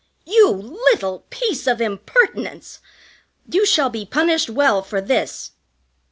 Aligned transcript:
"You 0.25 0.49
little 0.49 1.25
piece 1.29 1.67
of 1.67 1.79
impertinence! 1.79 2.79
You 3.47 3.67
shall 3.67 3.91
be 3.91 4.03
punished 4.03 4.49
well 4.49 4.81
for 4.81 4.99
this." 4.99 5.51